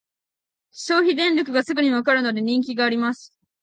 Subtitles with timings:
[0.71, 3.37] 消費電力がすぐにわかるので人気があります